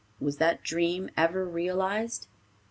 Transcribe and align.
Was 0.19 0.37
that 0.37 0.63
dream 0.63 1.11
ever 1.15 1.45
realized? 1.45 2.25